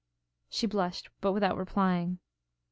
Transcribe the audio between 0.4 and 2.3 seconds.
She blushed, but without replying.